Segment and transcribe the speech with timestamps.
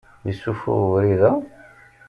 [0.31, 1.31] Issufuɣ ubrid-a?